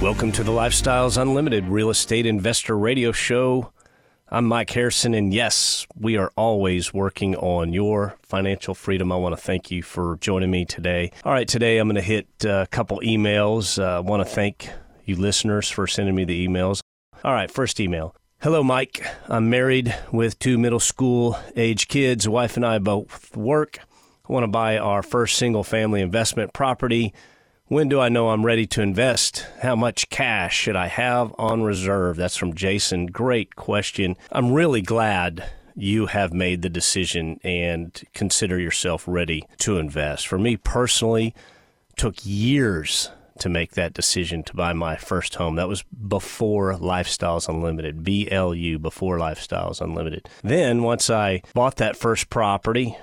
[0.00, 3.72] Welcome to the Lifestyles Unlimited Real Estate Investor Radio Show.
[4.28, 9.10] I'm Mike Harrison, and yes, we are always working on your financial freedom.
[9.10, 11.10] I want to thank you for joining me today.
[11.24, 13.82] All right, today I'm going to hit a couple emails.
[13.82, 14.68] Uh, I want to thank
[15.06, 16.80] you listeners for sending me the emails.
[17.24, 18.14] All right, first email.
[18.42, 19.06] Hello, Mike.
[19.28, 22.28] I'm married with two middle school age kids.
[22.28, 23.78] Wife and I both work.
[24.28, 27.14] I want to buy our first single family investment property.
[27.74, 29.48] When do I know I'm ready to invest?
[29.60, 32.16] How much cash should I have on reserve?
[32.16, 33.06] That's from Jason.
[33.06, 34.14] Great question.
[34.30, 40.28] I'm really glad you have made the decision and consider yourself ready to invest.
[40.28, 41.34] For me personally,
[41.96, 45.56] took years to make that decision to buy my first home.
[45.56, 50.28] That was before Lifestyles Unlimited, BLU, before Lifestyles Unlimited.
[50.44, 52.96] Then once I bought that first property,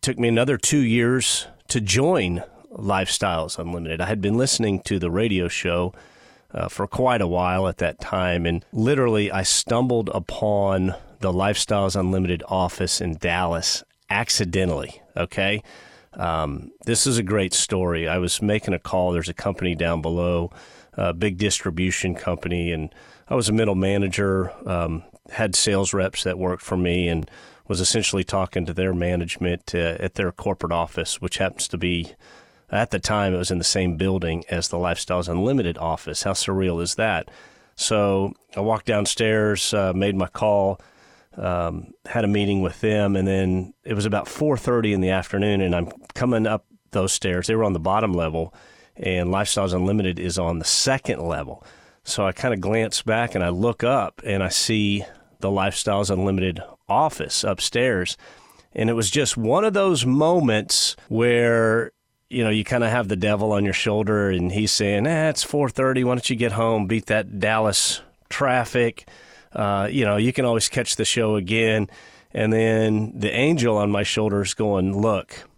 [0.00, 2.42] took me another 2 years to join
[2.74, 4.00] Lifestyles Unlimited.
[4.00, 5.94] I had been listening to the radio show
[6.52, 11.98] uh, for quite a while at that time, and literally I stumbled upon the Lifestyles
[11.98, 15.00] Unlimited office in Dallas accidentally.
[15.16, 15.62] Okay.
[16.14, 18.06] Um, this is a great story.
[18.08, 19.12] I was making a call.
[19.12, 20.50] There's a company down below,
[20.92, 22.94] a big distribution company, and
[23.28, 27.28] I was a middle manager, um, had sales reps that worked for me, and
[27.66, 32.12] was essentially talking to their management uh, at their corporate office, which happens to be
[32.74, 36.22] at the time, it was in the same building as the Lifestyles Unlimited office.
[36.22, 37.30] How surreal is that?
[37.76, 40.80] So I walked downstairs, uh, made my call,
[41.36, 45.60] um, had a meeting with them, and then it was about 4:30 in the afternoon,
[45.60, 47.46] and I'm coming up those stairs.
[47.46, 48.54] They were on the bottom level,
[48.96, 51.64] and Lifestyles Unlimited is on the second level.
[52.04, 55.04] So I kind of glance back and I look up and I see
[55.40, 58.16] the Lifestyles Unlimited office upstairs.
[58.74, 61.92] And it was just one of those moments where
[62.34, 65.30] you know, you kind of have the devil on your shoulder, and he's saying, "Eh,
[65.30, 66.02] it's 4:30.
[66.02, 69.08] Why don't you get home, beat that Dallas traffic?
[69.52, 71.88] Uh, you know, you can always catch the show again."
[72.32, 75.48] And then the angel on my shoulder is going, "Look,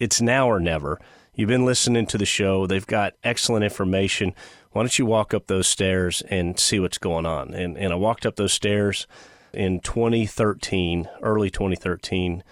[0.00, 0.98] it's now or never.
[1.34, 2.66] You've been listening to the show.
[2.66, 4.34] They've got excellent information.
[4.70, 7.96] Why don't you walk up those stairs and see what's going on?" And and I
[7.96, 9.06] walked up those stairs
[9.52, 12.42] in 2013, early 2013,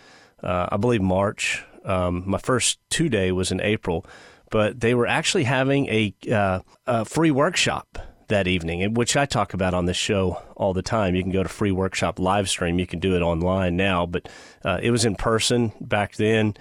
[0.42, 4.06] uh, I believe March um, my first two day was in April,
[4.50, 7.98] but they were actually having a, uh, a free workshop
[8.30, 11.14] that evening, which I talk about on this show all the time.
[11.14, 12.78] You can go to free workshop live stream.
[12.78, 14.28] You can do it online now, but
[14.64, 16.54] uh, it was in person back then.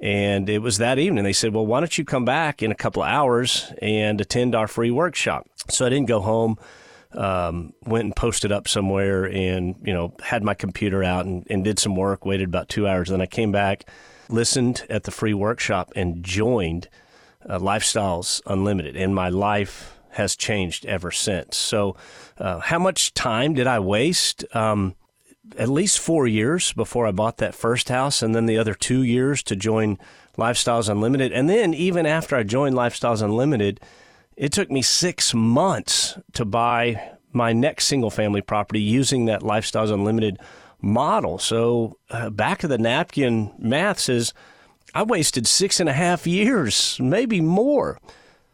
[0.00, 1.24] And it was that evening.
[1.24, 4.54] They said, Well, why don't you come back in a couple of hours and attend
[4.54, 5.48] our free workshop?
[5.70, 6.56] So I didn't go home.
[7.12, 11.64] Um, went and posted up somewhere and, you know, had my computer out and, and
[11.64, 13.08] did some work, waited about two hours.
[13.08, 13.88] Then I came back
[14.30, 16.88] listened at the free workshop and joined
[17.48, 21.56] uh, Lifestyles Unlimited, and my life has changed ever since.
[21.56, 21.96] So,
[22.38, 24.44] uh, how much time did I waste?
[24.54, 24.94] Um,
[25.56, 29.02] at least four years before I bought that first house, and then the other two
[29.02, 29.98] years to join
[30.36, 31.32] Lifestyles Unlimited.
[31.32, 33.80] And then, even after I joined Lifestyles Unlimited,
[34.36, 39.92] it took me six months to buy my next single family property using that Lifestyles
[39.92, 40.38] Unlimited
[40.80, 41.38] model.
[41.38, 44.32] So uh, back of the napkin math says
[44.94, 47.98] I wasted six and a half years, maybe more.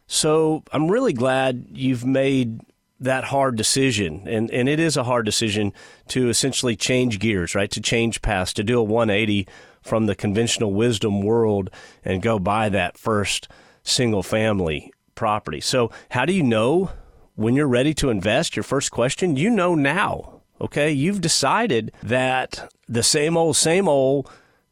[0.07, 2.61] So I'm really glad you've made
[2.99, 4.23] that hard decision.
[4.27, 5.73] And, and it is a hard decision
[6.09, 7.69] to essentially change gears, right?
[7.71, 9.47] To change paths, to do a 180
[9.81, 11.69] from the conventional wisdom world
[12.03, 13.47] and go buy that first
[13.83, 15.61] single family property.
[15.61, 16.91] So, how do you know
[17.35, 18.55] when you're ready to invest?
[18.55, 24.29] Your first question, you know now Okay, you've decided that the same old, same old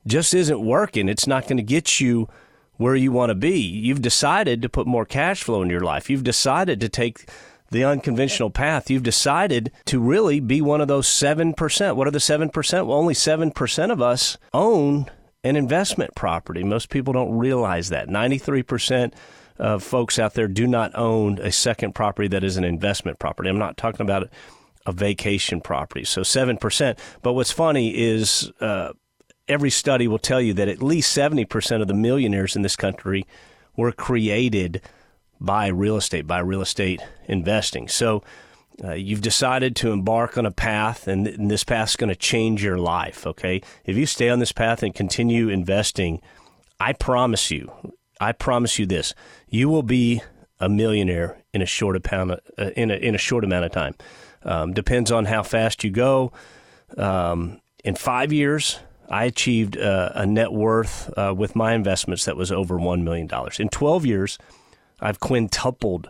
[0.07, 1.09] just isn't working.
[1.09, 2.30] It's not going to get you
[2.77, 3.59] where you want to be.
[3.59, 6.09] You've decided to put more cash flow in your life.
[6.09, 7.30] You've decided to take
[7.69, 8.89] the unconventional path.
[8.89, 11.95] You've decided to really be one of those 7%.
[11.95, 12.86] What are the 7%?
[12.86, 15.09] Well, only 7% of us own
[15.44, 16.63] an investment property.
[16.63, 18.07] Most people don't realize that.
[18.07, 19.13] 93%
[19.59, 23.50] of folks out there do not own a second property that is an investment property.
[23.50, 24.29] I'm not talking about
[24.85, 26.03] a vacation property.
[26.03, 26.97] So 7%.
[27.21, 28.94] But what's funny is uh,
[29.47, 33.25] every study will tell you that at least 70% of the millionaires in this country
[33.75, 34.81] were created
[35.39, 37.88] by real estate, by real estate investing.
[37.88, 38.24] So
[38.83, 42.15] uh, you've decided to embark on a path, and, th- and this path's going to
[42.15, 43.27] change your life.
[43.27, 46.21] Okay, if you stay on this path and continue investing,
[46.79, 47.71] I promise you,
[48.19, 49.13] I promise you this:
[49.47, 50.21] you will be
[50.59, 53.71] a millionaire in a short amount of, uh, in a in a short amount of
[53.71, 53.95] time.
[54.45, 56.31] Um, depends on how fast you go.
[56.98, 58.80] Um, in five years,
[59.10, 63.28] I achieved uh, a net worth uh, with my investments that was over one million
[63.28, 63.60] dollars.
[63.60, 64.38] In twelve years,
[65.00, 66.10] I've quintupled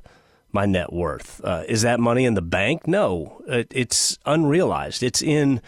[0.51, 1.41] my net worth.
[1.43, 2.87] Uh, is that money in the bank?
[2.87, 5.01] No, it, it's unrealized.
[5.01, 5.61] It's in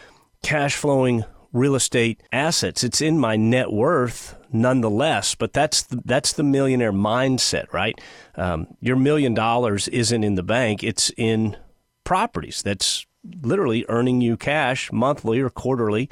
[0.44, 2.84] cash flowing real estate assets.
[2.84, 8.00] It's in my net worth nonetheless, but that's the, that's the millionaire mindset, right?
[8.36, 11.58] Um, your million dollars isn't in the bank, it's in
[12.06, 12.62] properties.
[12.64, 13.06] That's
[13.42, 16.10] literally earning you cash monthly or quarterly,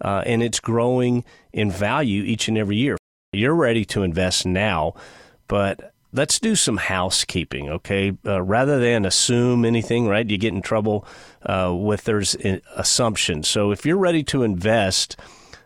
[0.00, 2.96] uh, and it's growing in value each and every year.
[3.32, 4.94] You're ready to invest now,
[5.46, 8.16] but let's do some housekeeping, okay?
[8.24, 10.28] Uh, rather than assume anything, right?
[10.28, 11.06] You get in trouble
[11.42, 12.36] uh, with there's
[12.76, 13.48] assumptions.
[13.48, 15.16] So if you're ready to invest,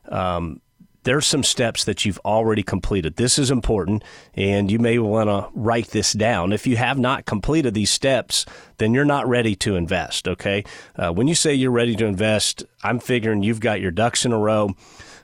[0.08, 0.60] um,
[1.04, 3.16] there's some steps that you've already completed.
[3.16, 4.04] This is important,
[4.34, 6.52] and you may want to write this down.
[6.52, 8.44] If you have not completed these steps,
[8.78, 10.64] then you're not ready to invest, okay?
[10.96, 14.32] Uh, when you say you're ready to invest, I'm figuring you've got your ducks in
[14.32, 14.74] a row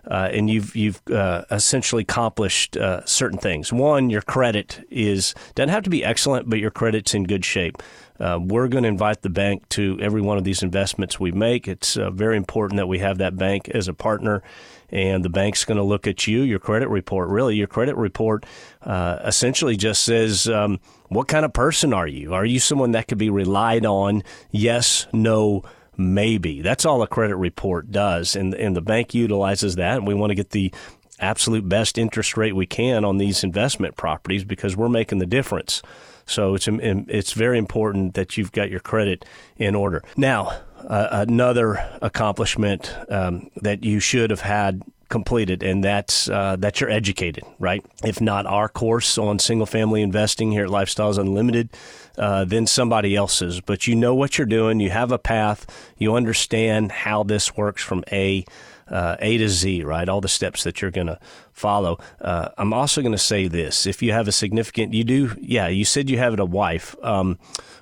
[0.06, 3.72] uh, and you've you've uh, essentially accomplished uh, certain things.
[3.72, 7.82] One, your credit is doesn't have to be excellent, but your credit's in good shape.
[8.20, 11.66] Uh, we're going to invite the bank to every one of these investments we make.
[11.66, 14.42] It's uh, very important that we have that bank as a partner,
[14.90, 17.28] and the bank's going to look at you, your credit report.
[17.28, 18.46] Really, your credit report
[18.82, 20.48] uh, essentially just says.
[20.48, 22.34] Um, what kind of person are you?
[22.34, 24.24] Are you someone that could be relied on?
[24.50, 25.62] Yes, no,
[25.96, 26.62] maybe.
[26.62, 29.99] That's all a credit report does, and and the bank utilizes that.
[29.99, 30.73] And we want to get the
[31.20, 35.82] absolute best interest rate we can on these investment properties because we're making the difference.
[36.26, 39.25] So it's it's very important that you've got your credit
[39.56, 40.02] in order.
[40.17, 40.58] Now,
[40.88, 46.90] uh, another accomplishment um, that you should have had completed, and that's uh, that you're
[46.90, 47.84] educated, right?
[48.04, 51.70] If not our course on single family investing here at Lifestyles Unlimited,
[52.18, 53.60] uh, then somebody else's.
[53.60, 54.80] But you know what you're doing.
[54.80, 55.66] You have a path.
[55.98, 58.44] You understand how this works from A.
[58.86, 60.06] Uh, a to Z, right?
[60.10, 61.18] All the steps that you're going to
[61.52, 61.98] follow.
[62.20, 65.68] Uh, I'm also going to say this: if you have a significant, you do, yeah,
[65.68, 66.94] you said you have a wife.
[67.02, 67.38] Um,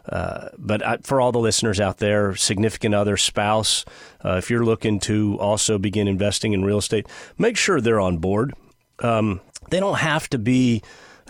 [0.09, 3.85] uh, but I, for all the listeners out there, significant other, spouse,
[4.25, 7.07] uh, if you're looking to also begin investing in real estate,
[7.39, 8.55] make sure they're on board.
[8.99, 9.41] Um,
[9.71, 10.83] they don't have to be.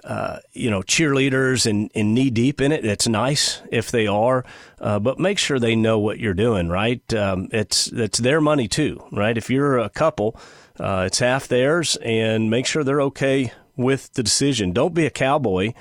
[0.04, 2.84] Uh, you know, cheerleaders and, and, knee deep in it.
[2.84, 4.44] It's nice if they are,
[4.80, 6.68] uh, but make sure they know what you're doing.
[6.68, 7.14] Right?
[7.14, 9.04] Um, it's it's their money too.
[9.12, 9.38] Right?
[9.38, 10.36] If you're a couple,
[10.80, 14.72] uh, it's half theirs, and make sure they're okay with the decision.
[14.72, 15.72] Don't be a cowboy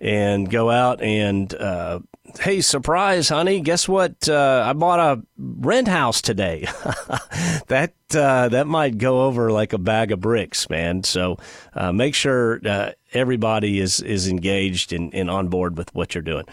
[0.00, 2.00] and go out and uh,
[2.38, 3.60] hey, surprise, honey!
[3.60, 4.28] Guess what?
[4.28, 6.66] Uh, I bought a rent house today.
[7.68, 11.02] that uh, that might go over like a bag of bricks, man.
[11.02, 11.38] So
[11.74, 16.22] uh, make sure uh, everybody is is engaged and, and on board with what you're
[16.22, 16.44] doing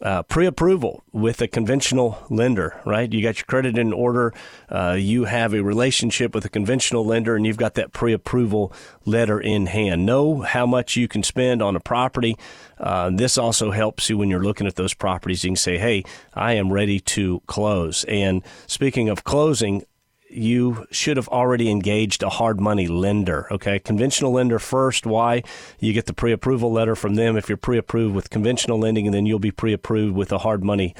[0.00, 3.12] uh, pre-approval with a conventional lender, right?
[3.12, 4.32] You got your credit in order,
[4.70, 8.72] uh, you have a relationship with a conventional lender, and you've got that pre-approval
[9.04, 10.06] letter in hand.
[10.06, 12.36] Know how much you can spend on a property.
[12.78, 15.44] Uh, this also helps you when you're looking at those properties.
[15.44, 16.04] You can say, "Hey,
[16.34, 19.84] I am ready to close." And speaking of closing,
[20.32, 23.46] you should have already engaged a hard money lender.
[23.50, 25.06] Okay, conventional lender first.
[25.06, 25.42] Why?
[25.78, 29.06] You get the pre approval letter from them if you're pre approved with conventional lending,
[29.06, 30.94] and then you'll be pre approved with a hard money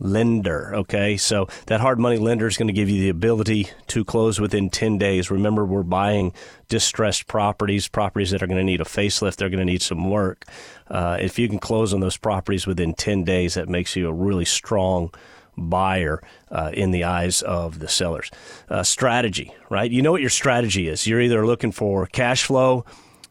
[0.00, 0.74] lender.
[0.74, 4.40] Okay, so that hard money lender is going to give you the ability to close
[4.40, 5.30] within 10 days.
[5.30, 6.32] Remember, we're buying
[6.68, 10.10] distressed properties, properties that are going to need a facelift, they're going to need some
[10.10, 10.46] work.
[10.88, 14.12] Uh, if you can close on those properties within 10 days, that makes you a
[14.12, 15.12] really strong
[15.56, 18.30] buyer uh, in the eyes of the sellers.
[18.68, 19.90] Uh, strategy, right?
[19.90, 21.06] You know what your strategy is.
[21.06, 22.84] You're either looking for cash flow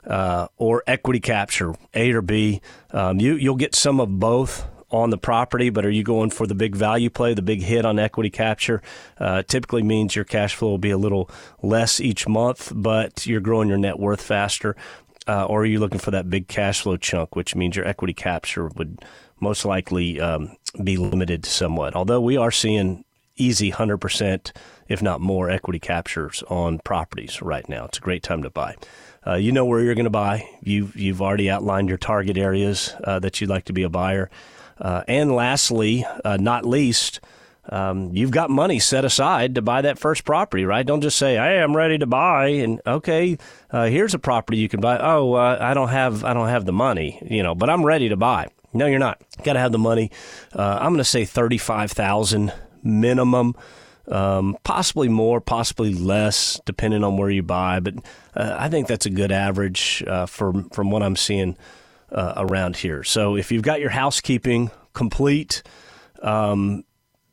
[0.06, 2.62] uh, or equity capture, A or B.
[2.92, 6.48] Um, you you'll get some of both on the property, but are you going for
[6.48, 8.82] the big value play, the big hit on equity capture?
[9.18, 11.30] Uh, typically means your cash flow will be a little
[11.62, 14.76] less each month, but you're growing your net worth faster.
[15.28, 18.14] Uh, or are you looking for that big cash flow chunk, which means your equity
[18.14, 19.06] capture would
[19.40, 21.96] most likely um, be limited somewhat.
[21.96, 23.04] Although we are seeing
[23.38, 24.52] easy 100%,
[24.88, 27.86] if not more, equity captures on properties right now.
[27.86, 28.76] It's a great time to buy.
[29.26, 30.48] Uh, you know where you're going to buy.
[30.62, 34.30] You've, you've already outlined your target areas uh, that you'd like to be a buyer.
[34.80, 37.20] Uh, and lastly, uh, not least,
[37.70, 40.86] um, you've got money set aside to buy that first property, right?
[40.86, 43.38] Don't just say, "Hey, I'm ready to buy," and okay,
[43.70, 44.98] uh, here's a property you can buy.
[44.98, 48.10] Oh, uh, I don't have, I don't have the money, you know, but I'm ready
[48.10, 48.48] to buy.
[48.74, 49.22] No, you're not.
[49.44, 50.12] Got to have the money.
[50.54, 53.56] Uh, I'm going to say thirty-five thousand minimum,
[54.08, 57.80] um, possibly more, possibly less, depending on where you buy.
[57.80, 57.96] But
[58.36, 61.58] uh, I think that's a good average uh, from from what I'm seeing
[62.12, 63.04] uh, around here.
[63.04, 65.64] So if you've got your housekeeping complete.
[66.22, 66.84] Um,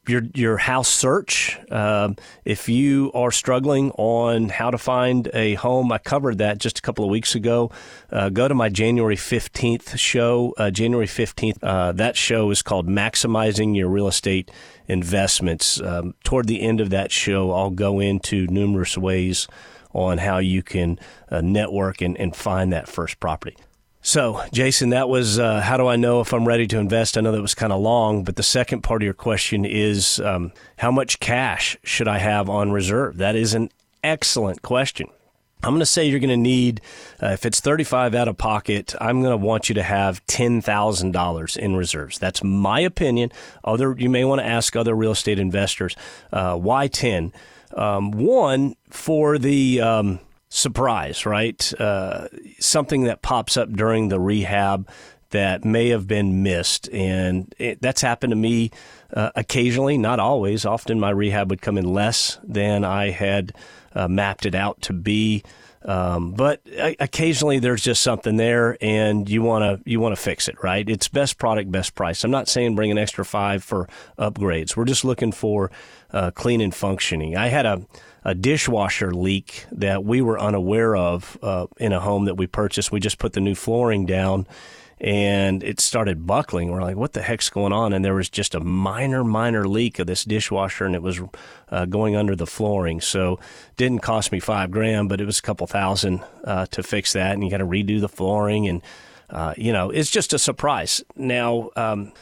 [0.09, 1.59] your your house search.
[1.71, 6.79] Um, if you are struggling on how to find a home, I covered that just
[6.79, 7.71] a couple of weeks ago.
[8.11, 10.55] Uh, go to my January fifteenth show.
[10.57, 11.63] Uh, January fifteenth.
[11.63, 14.51] Uh, that show is called "Maximizing Your Real Estate
[14.89, 19.49] Investments." Um, toward the end of that show, I'll go into numerous ways
[19.93, 20.99] on how you can
[21.31, 23.57] uh, network and, and find that first property.
[24.07, 27.19] So, Jason, that was uh, how do I know if I'm ready to invest?
[27.19, 30.21] I know that was kind of long, but the second part of your question is
[30.21, 33.17] um, how much cash should I have on reserve?
[33.17, 33.69] That is an
[34.05, 35.09] excellent question.
[35.65, 36.83] I'm going to say you're going to need,
[37.21, 41.57] uh, if it's 35 out of pocket, I'm going to want you to have $10,000
[41.57, 42.21] in reserves.
[42.21, 43.33] That's my opinion.
[43.65, 45.97] Other, you may want to ask other real estate investors,
[46.33, 47.33] uh, why 10?
[47.75, 51.73] Um, one, for the, um, surprise, right?
[51.79, 54.89] Uh, something that pops up during the rehab
[55.31, 56.89] that may have been missed.
[56.91, 58.71] And it, that's happened to me
[59.13, 60.65] uh, occasionally, not always.
[60.65, 63.53] Often my rehab would come in less than I had
[63.95, 65.43] uh, mapped it out to be.
[65.87, 66.61] Um, but
[66.99, 70.87] occasionally there's just something there, and you want to you want to fix it, right?
[70.89, 72.25] It's best product, best price.
[72.25, 73.89] I'm not saying bring an extra five for
[74.19, 74.77] upgrades.
[74.77, 75.71] We're just looking for
[76.13, 77.37] uh, clean and functioning.
[77.37, 77.87] I had a
[78.25, 82.91] a dishwasher leak that we were unaware of uh, in a home that we purchased.
[82.91, 84.49] We just put the new flooring down
[85.01, 86.71] and it started buckling.
[86.71, 87.93] We're like, what the heck's going on?
[87.93, 91.21] And there was just a minor, minor leak of this dishwasher, and it was
[91.71, 93.01] uh, going under the flooring.
[93.01, 93.39] So,
[93.77, 97.33] didn't cost me five grand, but it was a couple thousand uh, to fix that,
[97.33, 98.83] and you got to redo the flooring, and
[99.29, 101.03] uh, you know, it's just a surprise.
[101.17, 102.13] Now, um,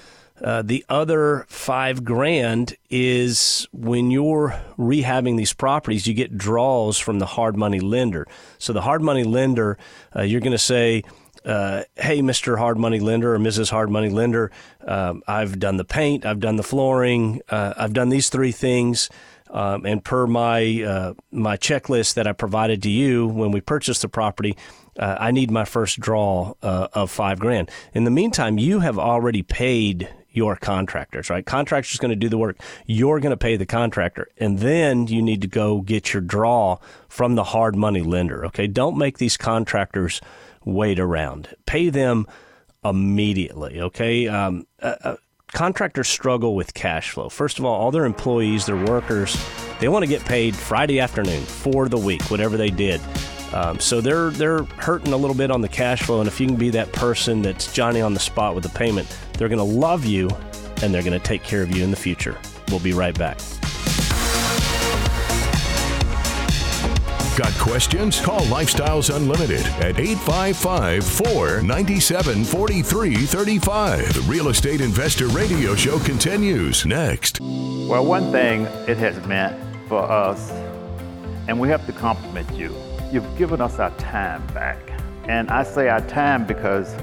[0.43, 7.21] uh, the other five grand is when you're rehabbing these properties, you get draws from
[7.21, 8.27] the hard money lender.
[8.59, 9.79] So the hard money lender,
[10.15, 11.05] uh, you're going to say,
[11.45, 12.59] uh, hey, Mr.
[12.59, 13.71] Hard Money Lender or Mrs.
[13.71, 14.51] Hard Money Lender,
[14.87, 19.11] um, I've done the paint, I've done the flooring, uh, I've done these three things.
[19.51, 24.03] Um, and per my uh, my checklist that I provided to you when we purchased
[24.03, 24.57] the property,
[24.99, 27.71] uh, I need my first draw uh, of five grand.
[27.93, 31.47] In the meantime, you have already paid your contractors, right?
[31.47, 32.59] Contractor's going to do the work.
[32.87, 34.29] You're going to pay the contractor.
[34.37, 38.67] And then you need to go get your draw from the hard money lender, okay?
[38.67, 40.21] Don't make these contractors
[40.65, 41.55] wait around.
[41.67, 42.27] Pay them
[42.85, 44.29] immediately, okay?
[44.29, 45.17] Um, uh, uh,
[45.49, 47.29] contractors struggle with cash flow.
[47.29, 49.37] First of all, all their employees, their workers,
[49.81, 53.01] they want to get paid Friday afternoon for the week, whatever they did.
[53.53, 56.49] Um, so they're they're hurting a little bit on the cash flow, and if you
[56.49, 59.65] can be that person that's Johnny on the spot with the payment, they're going to
[59.65, 60.29] love you,
[60.83, 62.37] and they're going to take care of you in the future.
[62.69, 63.39] We'll be right back.
[67.37, 68.21] Got questions?
[68.21, 74.15] Call Lifestyles Unlimited at 855 497 4335.
[74.15, 77.41] The Real Estate Investor Radio Show continues next.
[77.41, 80.51] Well, one thing it has meant for us,
[81.49, 82.75] and we have to compliment you
[83.15, 84.77] You've given us our time back.
[85.29, 86.97] And I say our time because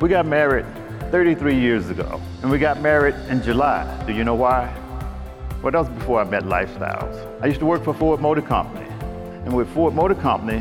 [0.00, 0.64] we got married
[1.10, 3.84] 33 years ago, and we got married in July.
[4.06, 4.72] Do you know why?
[5.62, 7.42] Well, that was before I met Lifestyles.
[7.42, 8.85] I used to work for Ford Motor Company.
[9.46, 10.60] And with Ford Motor Company,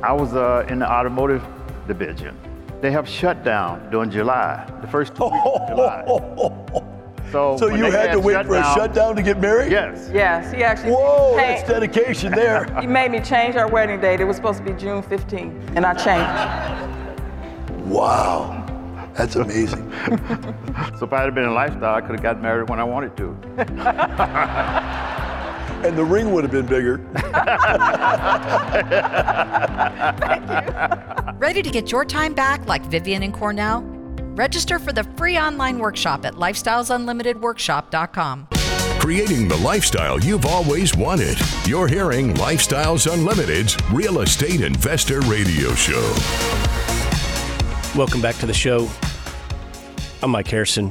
[0.00, 1.44] I was uh, in the automotive
[1.88, 2.38] division.
[2.80, 6.90] They have shut down during July, the first two weeks of July.
[7.32, 9.72] So, so you had to wait for a shutdown to get married?
[9.72, 10.08] Yes.
[10.14, 10.92] Yes, he actually.
[10.92, 12.72] Whoa, that's dedication there.
[12.80, 14.20] he made me change our wedding date.
[14.20, 16.30] It was supposed to be June 15th, and I changed.
[17.86, 18.64] Wow.
[19.14, 19.90] That's amazing.
[20.98, 23.16] so if I had been in lifestyle, I could have gotten married when I wanted
[23.16, 23.36] to.
[25.84, 26.96] And the ring would have been bigger.
[31.38, 33.82] Ready to get your time back like Vivian and Cornell?
[34.34, 38.48] Register for the free online workshop at lifestylesunlimitedworkshop.com.
[38.98, 41.36] Creating the lifestyle you've always wanted.
[41.66, 46.00] You're hearing Lifestyles Unlimited's Real Estate Investor Radio Show.
[47.94, 48.88] Welcome back to the show.
[50.22, 50.90] I'm Mike Harrison.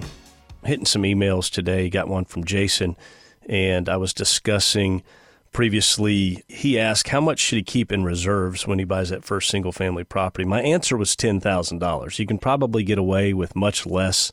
[0.63, 1.89] Hitting some emails today.
[1.89, 2.95] Got one from Jason,
[3.47, 5.03] and I was discussing
[5.51, 9.49] previously, he asked how much should he keep in reserves when he buys that first
[9.49, 10.43] single family property.
[10.43, 12.19] My answer was $10,000.
[12.19, 14.31] You can probably get away with much less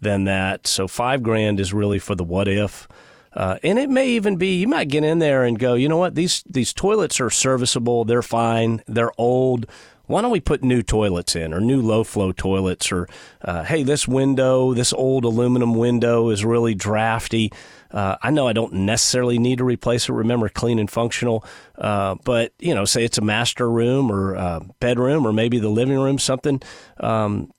[0.00, 0.66] than that.
[0.66, 2.88] So 5 grand is really for the what if.
[3.34, 5.98] Uh, and it may even be you might get in there and go, you know
[5.98, 9.66] what, these these toilets are serviceable, they're fine, they're old.
[10.06, 13.06] why don't we put new toilets in or new low flow toilets or
[13.42, 17.52] uh, hey this window this old aluminum window is really drafty
[17.96, 20.12] uh, I know I don't necessarily need to replace it.
[20.12, 21.44] Remember, clean and functional.
[21.76, 25.98] Uh, but you know, say it's a master room or bedroom or maybe the living
[25.98, 26.62] room, something.
[27.00, 27.52] Um,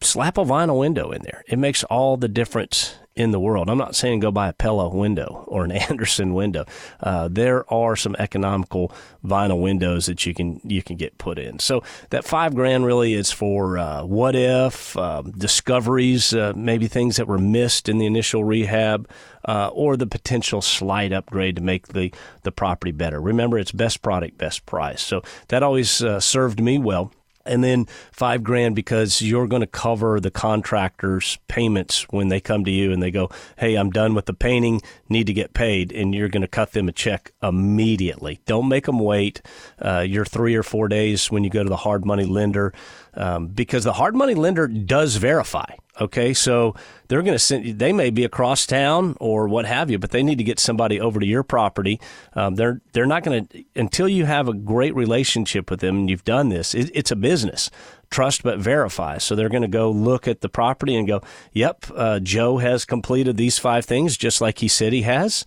[0.00, 1.44] slap a vinyl window in there.
[1.48, 3.68] It makes all the difference in the world.
[3.68, 6.64] I'm not saying go buy a Pella window or an Andersen window.
[7.00, 8.92] Uh, there are some economical
[9.24, 11.58] vinyl windows that you can you can get put in.
[11.58, 17.26] So that five grand really is for uh, what if uh, discoveries, maybe things that
[17.26, 19.08] were missed in the initial rehab,
[19.44, 23.20] uh, or the potential slight upgrade to make the the property better.
[23.20, 25.02] Remember, it's best product, best price.
[25.02, 27.12] So that always uh, served me well
[27.48, 32.64] and then five grand because you're going to cover the contractor's payments when they come
[32.64, 35.92] to you and they go, Hey, I'm done with the painting, need to get paid.
[35.92, 38.40] And you're going to cut them a check immediately.
[38.46, 39.42] Don't make them wait.
[39.80, 42.72] Uh, your three or four days when you go to the hard money lender
[43.14, 45.74] um, because the hard money lender does verify.
[46.00, 46.76] Okay, so
[47.08, 47.78] they're going to send.
[47.78, 51.00] They may be across town or what have you, but they need to get somebody
[51.00, 52.00] over to your property.
[52.34, 56.10] Um, they're they're not going to until you have a great relationship with them and
[56.10, 56.74] you've done this.
[56.74, 57.68] It, it's a business,
[58.10, 59.18] trust but verify.
[59.18, 61.20] So they're going to go look at the property and go,
[61.52, 65.44] "Yep, uh, Joe has completed these five things just like he said he has."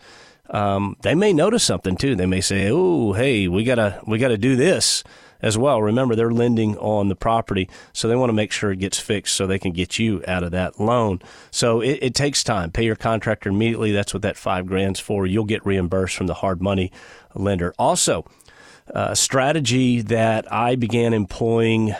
[0.49, 2.15] Um, they may notice something too.
[2.15, 5.01] They may say, "Oh, hey, we gotta we gotta do this."
[5.41, 5.81] As well.
[5.81, 9.35] Remember, they're lending on the property, so they want to make sure it gets fixed
[9.35, 11.19] so they can get you out of that loan.
[11.49, 12.71] So it, it takes time.
[12.71, 13.91] Pay your contractor immediately.
[13.91, 15.25] That's what that five grand's for.
[15.25, 16.91] You'll get reimbursed from the hard money
[17.33, 17.73] lender.
[17.79, 18.25] Also,
[18.87, 21.95] a strategy that I began employing,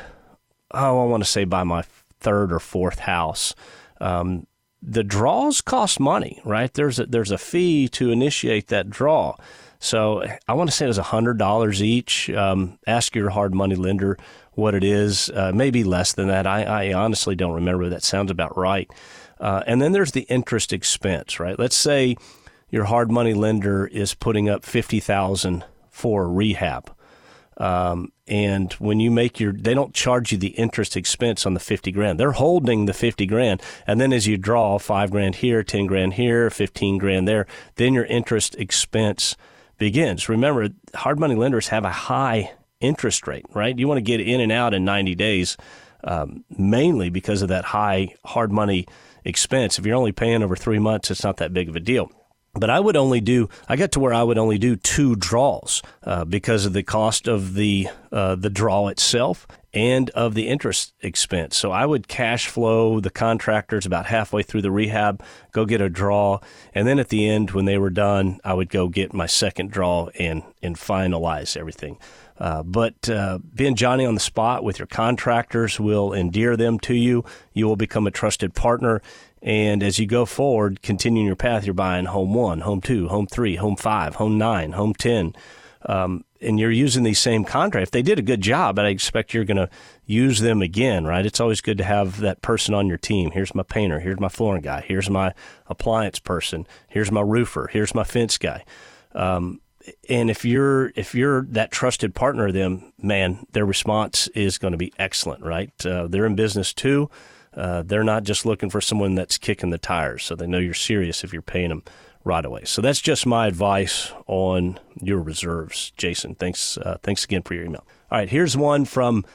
[0.72, 1.84] oh, I want to say by my
[2.20, 3.56] third or fourth house.
[4.00, 4.48] Um,
[4.82, 6.74] the draws cost money, right?
[6.74, 9.36] There's a, there's a fee to initiate that draw.
[9.82, 12.30] So I want to say it was $100 each.
[12.30, 14.16] Um, ask your hard money lender
[14.52, 15.32] what it is.
[15.32, 16.46] Uh, maybe less than that.
[16.46, 17.90] I, I, honestly don't remember.
[17.90, 18.90] That sounds about right.
[19.40, 21.58] Uh, and then there's the interest expense, right?
[21.58, 22.16] Let's say
[22.70, 26.96] your hard money lender is putting up 50000 for rehab.
[27.58, 31.60] Um, and when you make your, they don't charge you the interest expense on the
[31.60, 32.20] 50 grand.
[32.20, 33.64] They're holding the 50 grand.
[33.88, 37.96] And then as you draw five grand here, 10 grand here, 15 grand there, then
[37.96, 39.36] your interest expense
[39.82, 40.30] begins.
[40.30, 43.78] Remember, hard money lenders have a high interest rate, right?
[43.78, 45.58] You want to get in and out in 90 days,
[46.04, 48.86] um, mainly because of that high hard money
[49.26, 49.80] expense.
[49.80, 52.12] If you're only paying over three months, it's not that big of a deal.
[52.54, 53.48] But I would only do.
[53.70, 57.28] I got to where I would only do two draws uh, because of the cost
[57.28, 61.56] of the uh, the draw itself and of the interest expense.
[61.56, 65.90] So I would cash flow the contractors about halfway through the rehab, go get a
[65.90, 66.40] draw,
[66.76, 69.72] and then at the end when they were done, I would go get my second
[69.72, 72.00] draw and and finalize everything.
[72.38, 76.96] Uh, but uh, being Johnny on the spot with your contractors will endear them to
[76.96, 77.24] you.
[77.54, 79.02] You will become a trusted partner.
[79.42, 83.28] And as you go forward, continuing your path, you're buying home one, home two, home
[83.28, 85.34] three, home five, home nine, home 10.
[85.86, 87.90] Um, and you're using these same contracts.
[87.90, 89.70] If they did a good job, but I expect you're going to
[90.06, 91.26] use them again, right?
[91.26, 93.32] It's always good to have that person on your team.
[93.32, 94.00] Here's my painter.
[94.00, 94.82] Here's my flooring guy.
[94.82, 95.34] Here's my
[95.68, 96.68] appliance person.
[96.88, 97.70] Here's my roofer.
[97.72, 98.64] Here's my fence guy.
[99.14, 99.62] Um,
[100.10, 104.74] and if you're if you're that trusted partner of them, man, their response is going
[104.74, 105.74] to be excellent, right?
[105.86, 107.10] Uh, they're in business too.
[107.54, 110.74] Uh, they're not just looking for someone that's kicking the tires, so they know you're
[110.74, 111.84] serious if you're paying them
[112.24, 112.62] right away.
[112.66, 116.36] So that's just my advice on your reserves, Jason.
[116.36, 117.86] Thanks, uh, thanks again for your email.
[118.12, 119.26] All right, here's one from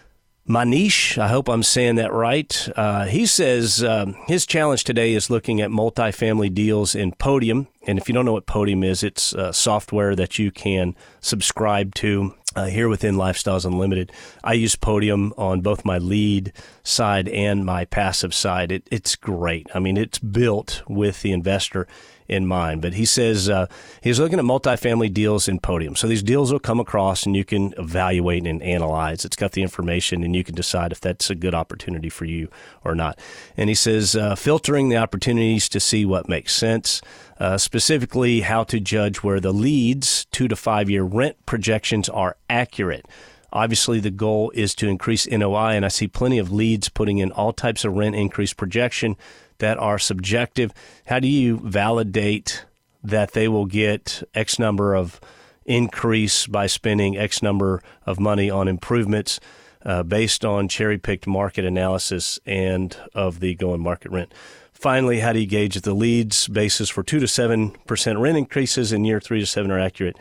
[0.48, 1.18] Manish.
[1.18, 2.68] I hope I'm saying that right.
[2.76, 7.66] Uh, he says um, his challenge today is looking at multifamily deals in Podium.
[7.86, 11.94] And if you don't know what Podium is, it's uh, software that you can subscribe
[11.96, 14.12] to uh, here within Lifestyles Unlimited.
[14.44, 16.52] I use Podium on both my lead
[16.84, 18.70] side and my passive side.
[18.70, 19.66] It, it's great.
[19.74, 21.88] I mean, it's built with the investor
[22.28, 22.82] in mind.
[22.82, 23.66] But he says uh,
[24.00, 25.96] he's looking at multifamily deals in Podium.
[25.96, 29.24] So these deals will come across and you can evaluate and analyze.
[29.24, 32.48] It's got the information and you can decide if that's a good opportunity for you
[32.84, 33.18] or not.
[33.56, 37.00] And he says uh, filtering the opportunities to see what makes sense.
[37.38, 42.36] Uh, specifically, how to judge where the leads two to five year rent projections are
[42.48, 43.06] accurate.
[43.52, 47.32] Obviously, the goal is to increase NOI, and I see plenty of leads putting in
[47.32, 49.16] all types of rent increase projection
[49.58, 50.72] that are subjective.
[51.06, 52.64] How do you validate
[53.02, 55.20] that they will get X number of
[55.64, 59.40] increase by spending X number of money on improvements
[59.84, 64.32] uh, based on cherry picked market analysis and of the going market rent?
[64.72, 68.92] Finally, how do you gauge that the leads basis for 2 to 7% rent increases
[68.92, 70.18] in year 3 to 7 are accurate?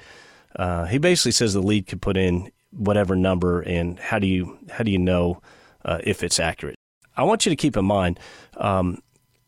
[0.55, 4.57] Uh, he basically says the lead could put in whatever number, and how do you
[4.71, 5.41] how do you know
[5.83, 6.75] uh, if it's accurate?
[7.17, 8.19] I want you to keep in mind.
[8.57, 9.01] Um,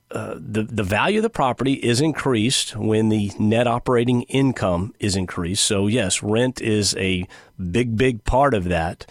[0.09, 5.15] uh, the the value of the property is increased when the net operating income is
[5.15, 5.65] increased.
[5.65, 7.27] So yes, rent is a
[7.71, 9.05] big big part of that.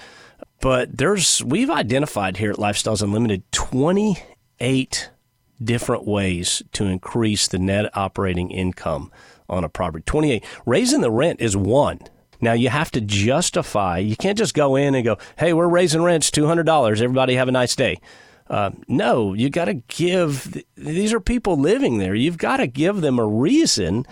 [0.60, 5.10] But there's we've identified here at Lifestyles Unlimited 28
[5.62, 9.12] different ways to increase the net operating income
[9.48, 10.02] on a property.
[10.06, 10.44] 28.
[10.64, 12.00] Raising the rent is one.
[12.40, 13.98] Now you have to justify.
[13.98, 17.02] You can't just go in and go, "Hey, we're raising rents $200.
[17.02, 17.98] Everybody have a nice day."
[18.48, 20.62] Uh, no, you got to give.
[20.76, 22.14] These are people living there.
[22.14, 24.06] You've got to give them a reason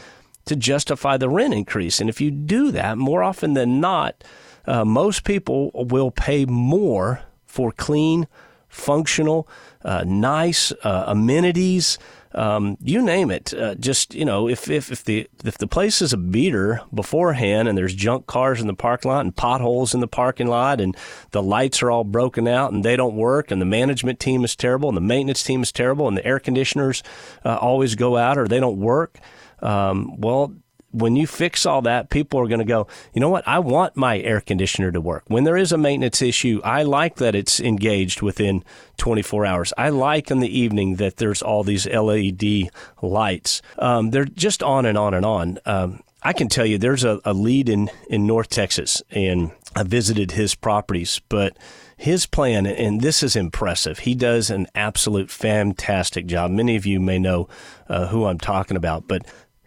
[0.47, 2.01] to justify the rent increase.
[2.01, 4.25] And if you do that, more often than not,
[4.67, 8.27] uh, most people will pay more for clean,
[8.69, 9.49] functional,
[9.85, 11.99] uh, nice uh, amenities.
[12.35, 13.55] Um, you name it.
[13.55, 17.69] Uh, just you know, if, if if the if the place is a beater beforehand,
[17.69, 20.97] and there's junk cars in the parking lot and potholes in the parking lot, and
[21.31, 24.57] the lights are all broken out and they don't work, and the management team is
[24.57, 27.03] terrible, and the maintenance team is terrible, and the air conditioners
[27.45, 29.19] uh, always go out or they don't work.
[29.61, 30.55] Um, well,
[30.95, 33.47] when you fix all that, people are going to go, you know what?
[33.49, 35.25] I want my air conditioner to work.
[35.27, 38.65] When there is a maintenance issue, I like that it's engaged within
[38.97, 39.73] 24 hours.
[39.77, 42.71] I like in the evening that there's all these LED
[43.03, 43.61] lights.
[43.79, 45.59] Um, they're just on and on and on.
[45.67, 49.83] Um, I can tell you there's a, a lead in, in North Texas, and I
[49.83, 51.57] visited his properties, but
[51.97, 54.01] his plan, and this is impressive.
[54.01, 56.51] He does an absolute fantastic job.
[56.51, 57.49] Many of you may know
[57.89, 59.27] uh, who I'm talking about, but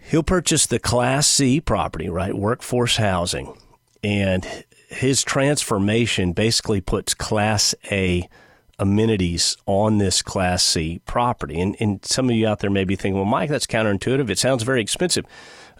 [0.10, 2.34] he'll purchase the Class C property, right?
[2.34, 3.58] Workforce housing.
[4.04, 8.30] And his transformation basically puts Class A
[8.80, 11.60] amenities on this Class C property.
[11.60, 14.30] And, and some of you out there may be thinking, well, Mike, that's counterintuitive.
[14.30, 15.26] It sounds very expensive.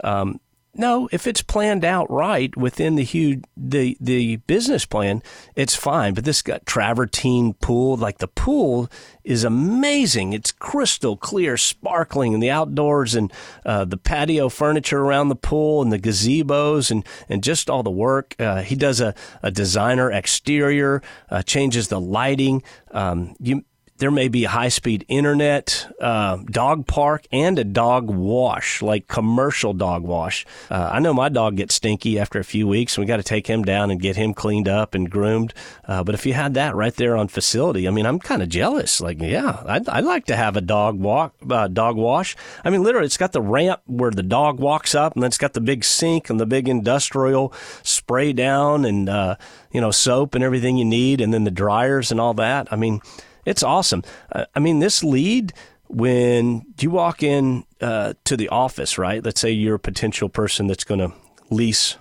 [0.04, 0.40] Um,
[0.78, 5.24] no, if it's planned out right within the huge the the business plan,
[5.56, 6.14] it's fine.
[6.14, 8.90] But this got travertine pool, like the pool
[9.24, 10.34] is amazing.
[10.34, 13.34] It's crystal clear, sparkling in the outdoors, and
[13.66, 17.92] uh, the patio furniture around the pool, and the gazebos, and and just all the
[17.92, 18.36] work.
[18.40, 22.62] Uh, he does a, a designer exterior, uh, changes the lighting.
[22.92, 23.64] Um, you
[23.98, 29.08] there may be a high speed internet, uh, dog park, and a dog wash, like
[29.08, 30.46] commercial dog wash.
[30.70, 33.24] Uh, I know my dog gets stinky after a few weeks, and we got to
[33.24, 35.54] take him down and get him cleaned up and groomed.
[35.86, 38.50] Uh, but if you had that right there on facility, I mean, I'm kind of
[38.50, 39.02] jealous.
[39.02, 42.36] Like, yeah, I'd, I'd, like to have a dog walk, uh, dog wash.
[42.64, 45.38] I mean, literally, it's got the ramp where the dog walks up, and then it's
[45.38, 49.36] got the big sink and the big industrial spray down and uh,
[49.72, 52.72] you know soap and everything you need, and then the dryers and all that.
[52.72, 53.02] I mean
[53.48, 54.04] it's awesome.
[54.32, 55.54] Uh, I mean, this lead
[55.88, 59.24] when you walk in uh, to the office, right?
[59.24, 61.14] Let's say you're a potential person that's going to
[61.50, 61.96] lease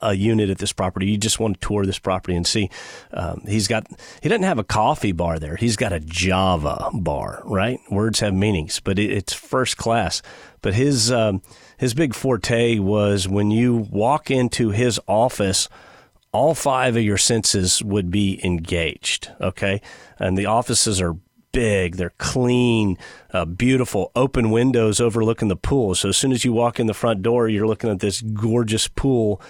[0.00, 1.06] a unit at this property.
[1.06, 2.70] You just want to tour this property and see.
[3.12, 3.86] Um, he's got
[4.22, 5.56] he doesn't have a coffee bar there.
[5.56, 7.80] He's got a Java bar, right?
[7.90, 10.22] Words have meanings, but it, it's first class.
[10.62, 11.42] But his um,
[11.76, 15.68] his big forte was when you walk into his office
[16.32, 19.30] all five of your senses would be engaged.
[19.40, 19.80] Okay.
[20.18, 21.16] And the offices are
[21.52, 22.98] big, they're clean,
[23.32, 25.94] uh, beautiful, open windows overlooking the pool.
[25.94, 28.88] So as soon as you walk in the front door, you're looking at this gorgeous
[28.88, 29.40] pool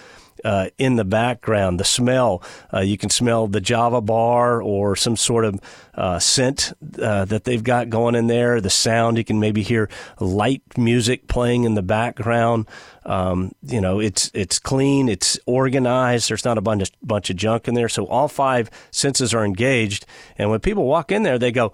[0.43, 1.79] uh, in the background.
[1.79, 5.59] The smell, uh, you can smell the Java bar or some sort of
[5.95, 8.61] uh, scent uh, that they've got going in there.
[8.61, 12.67] The sound, you can maybe hear light music playing in the background.
[13.05, 16.29] Um, you know, it's it's clean, it's organized.
[16.29, 17.89] There's not a bunch of, bunch of junk in there.
[17.89, 20.05] So all five senses are engaged.
[20.37, 21.73] And when people walk in there, they go,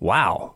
[0.00, 0.54] "Wow,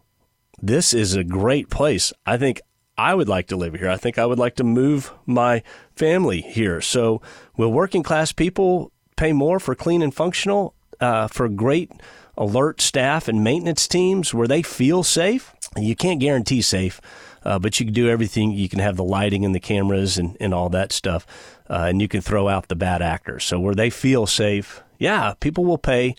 [0.61, 2.13] this is a great place.
[2.25, 2.61] I think
[2.99, 3.91] I would like to live here.
[3.91, 5.63] I think I would like to move my
[5.95, 6.81] family here.
[6.81, 7.21] So,
[7.57, 11.93] will working class people pay more for clean and functional, uh, for great
[12.39, 15.53] alert staff and maintenance teams where they feel safe?
[15.77, 17.01] You can't guarantee safe,
[17.45, 18.53] uh, but you can do everything.
[18.53, 21.27] You can have the lighting and the cameras and, and all that stuff,
[21.69, 23.45] uh, and you can throw out the bad actors.
[23.45, 26.17] So, where they feel safe, yeah, people will pay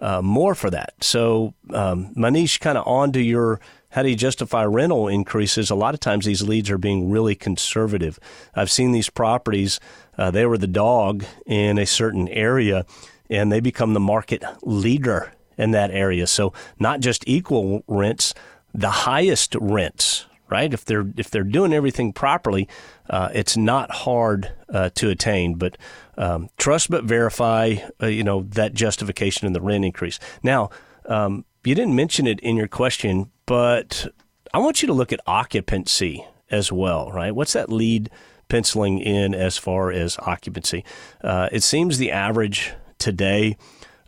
[0.00, 0.94] uh, more for that.
[1.00, 5.70] So, um, Manish, kind of on to your how do you justify rental increases?
[5.70, 8.18] A lot of times these leads are being really conservative.
[8.54, 9.80] I've seen these properties,
[10.16, 12.84] uh, they were the dog in a certain area,
[13.30, 16.26] and they become the market leader in that area.
[16.26, 18.34] So not just equal rents,
[18.74, 20.72] the highest rents, right?
[20.72, 22.68] If they're if they're doing everything properly,
[23.10, 25.54] uh, it's not hard uh, to attain.
[25.54, 25.76] But
[26.16, 30.18] um, trust but verify, uh, you know, that justification in the rent increase.
[30.42, 30.70] Now,
[31.06, 34.06] um, you didn't mention it in your question, but
[34.52, 37.34] I want you to look at occupancy as well, right?
[37.34, 38.10] What's that lead
[38.48, 40.84] penciling in as far as occupancy.
[41.22, 43.56] Uh, it seems the average today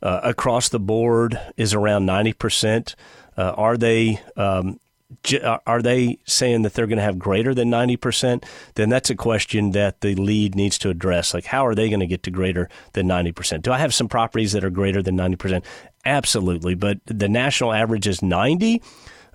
[0.02, 2.94] uh, across the board is around 90%.
[3.36, 4.80] Uh, are they um,
[5.42, 8.44] uh, are they saying that they're going to have greater than 90%?
[8.74, 11.34] Then that's a question that the lead needs to address.
[11.34, 13.62] Like, how are they going to get to greater than 90%?
[13.62, 15.64] Do I have some properties that are greater than 90%?
[16.04, 16.74] Absolutely.
[16.74, 18.82] But the national average is 90.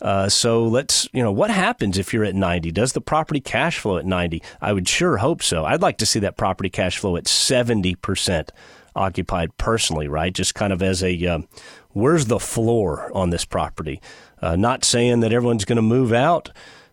[0.02, 2.72] Uh, so let's, you know, what happens if you're at 90?
[2.72, 4.42] Does the property cash flow at 90?
[4.62, 5.66] I would sure hope so.
[5.66, 8.50] I'd like to see that property cash flow at 70%
[8.96, 10.34] occupied personally, right?
[10.34, 11.48] Just kind of as a, um,
[11.92, 14.02] where's the floor on this property?
[14.42, 16.52] Uh, not saying that everyone's going to move out.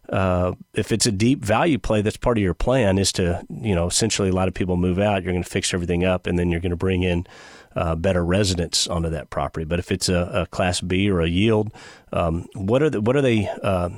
[0.09, 3.75] Uh, if it's a deep value play, that's part of your plan is to, you
[3.75, 5.23] know, essentially a lot of people move out.
[5.23, 7.27] You're going to fix everything up, and then you're going to bring in
[7.75, 9.65] uh, better residents onto that property.
[9.65, 11.73] But if it's a, a class B or a yield,
[12.13, 13.91] um, what are the, what are they, uh,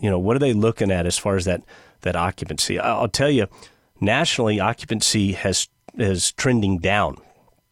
[0.00, 1.62] you know, what are they looking at as far as that
[2.02, 2.78] that occupancy?
[2.78, 3.46] I'll tell you,
[4.00, 5.68] nationally, occupancy has
[5.98, 7.16] is trending down.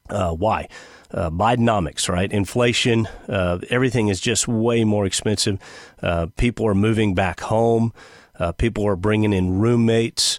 [0.09, 0.69] Uh, why?
[1.13, 2.31] uh, Bidenomics, right?
[2.31, 5.59] Inflation, uh, everything is just way more expensive.
[6.03, 7.93] Uh, people are moving back home.
[8.39, 10.39] Uh, people are bringing in roommates.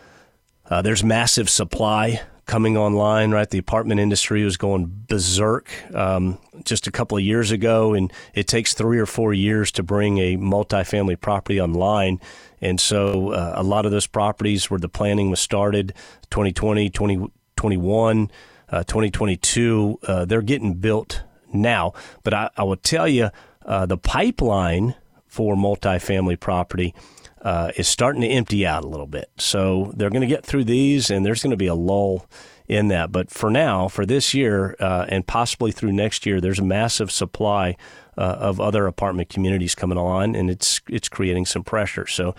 [0.69, 2.21] Uh, there's massive supply
[2.51, 3.49] coming online, right?
[3.49, 8.45] The apartment industry was going berserk um, just a couple of years ago, and it
[8.45, 12.19] takes three or four years to bring a multifamily property online.
[12.59, 15.93] And so uh, a lot of those properties where the planning was started
[16.29, 18.29] 2020, 2021,
[18.67, 21.93] uh, 2022, uh, they're getting built now.
[22.21, 23.29] But I, I will tell you,
[23.65, 26.93] uh, the pipeline for multifamily property
[27.41, 29.29] uh, is starting to empty out a little bit.
[29.37, 32.25] So they're going to get through these, and there's going to be a lull
[32.67, 33.11] in that.
[33.11, 37.11] But for now, for this year, uh, and possibly through next year, there's a massive
[37.11, 37.75] supply
[38.17, 42.07] uh, of other apartment communities coming on, and it's it's creating some pressure.
[42.07, 42.35] So,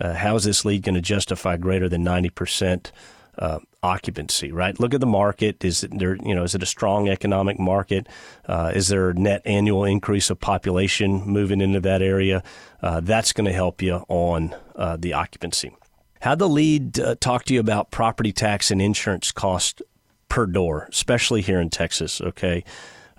[0.00, 2.92] how is this lead going to justify greater than 90 percent?
[3.38, 4.78] Uh, occupancy, right?
[4.80, 5.64] Look at the market.
[5.64, 6.16] Is it there?
[6.16, 8.08] You know, is it a strong economic market?
[8.46, 12.42] Uh, is there a net annual increase of population moving into that area?
[12.82, 15.74] Uh, that's going to help you on uh, the occupancy.
[16.20, 19.82] Had the lead uh, talk to you about property tax and insurance cost
[20.28, 22.20] per door, especially here in Texas?
[22.20, 22.64] Okay.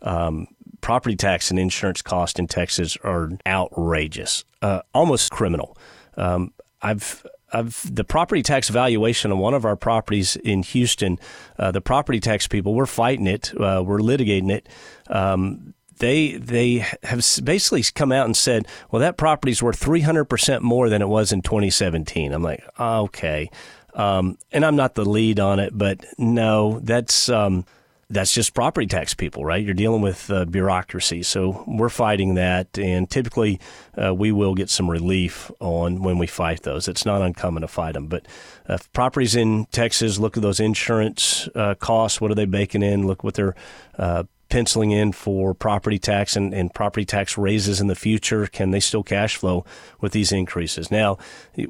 [0.01, 0.47] Um,
[0.81, 5.77] property tax and insurance cost in Texas are outrageous, uh, almost criminal.
[6.15, 11.17] Um, I've of the property tax valuation on one of our properties in Houston,
[11.57, 14.67] uh, the property tax people, we're fighting it, uh, we're litigating it.
[15.07, 20.89] Um, they they have basically come out and said, well, that property's worth 300% more
[20.89, 22.33] than it was in 2017.
[22.33, 23.49] I'm like, okay.
[23.95, 27.29] Um, and I'm not the lead on it, but no, that's.
[27.29, 27.65] Um,
[28.09, 29.63] that's just property tax people, right?
[29.63, 31.23] You're dealing with uh, bureaucracy.
[31.23, 33.59] So we're fighting that, and typically
[34.01, 36.87] uh, we will get some relief on when we fight those.
[36.87, 38.07] It's not uncommon to fight them.
[38.07, 38.25] But
[38.67, 42.21] uh, properties in Texas, look at those insurance uh, costs.
[42.21, 43.07] What are they baking in?
[43.07, 43.55] Look what they're
[43.97, 48.47] uh, penciling in for property tax and, and property tax raises in the future?
[48.47, 49.65] Can they still cash flow
[49.99, 50.91] with these increases?
[50.91, 51.17] Now,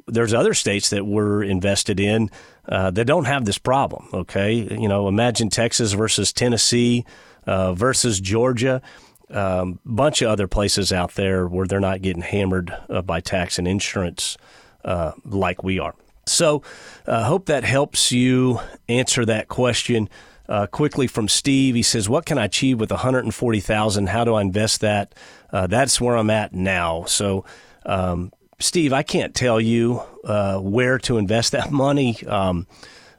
[0.06, 2.30] there's other states that we're invested in
[2.68, 4.08] uh, that don't have this problem.
[4.12, 7.04] Okay, you know, imagine Texas versus Tennessee
[7.46, 8.82] uh, versus Georgia.
[9.30, 13.20] A um, bunch of other places out there where they're not getting hammered uh, by
[13.20, 14.38] tax and insurance
[14.84, 15.94] uh, like we are.
[16.26, 16.62] So,
[17.06, 20.08] I uh, hope that helps you answer that question.
[20.48, 24.08] Uh, quickly from Steve, he says, "What can I achieve with 140,000?
[24.08, 25.14] How do I invest that?
[25.52, 27.44] Uh, that's where I'm at now." So,
[27.84, 32.16] um, Steve, I can't tell you uh, where to invest that money.
[32.26, 32.66] Um,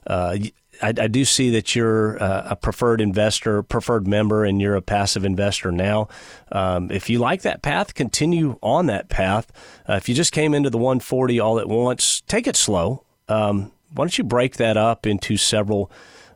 [0.08, 0.38] uh,
[0.82, 4.82] I, I, do see that you're uh, a preferred investor, preferred member, and you're a
[4.82, 6.08] passive investor now.
[6.52, 9.52] Um, if you like that path, continue on that path.
[9.88, 13.04] Uh, if you just came into the 140 all at once, take it slow.
[13.28, 15.92] Um, why don't you break that up into several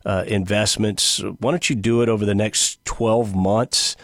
[0.05, 1.21] uh, investments.
[1.39, 3.95] Why don't you do it over the next 12 months?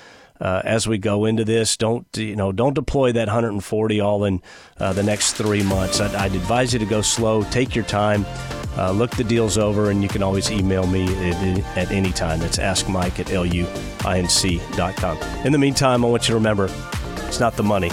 [0.42, 1.76] Uh, as we go into this.
[1.76, 2.54] Don't you know?
[2.54, 4.42] Don't deploy that 140 all in
[4.78, 6.00] uh, the next three months.
[6.00, 7.44] I'd, I'd, advise you to go slow.
[7.44, 8.26] Take your time.
[8.78, 12.40] Uh, look the deals over, and you can always email me at, at any time.
[12.40, 15.18] That's askmike at luinc.com.
[15.46, 16.70] In the meantime, I want you to remember,
[17.28, 17.92] it's not the money,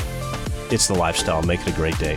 [0.70, 1.42] it's the lifestyle.
[1.42, 2.16] Make it a great day.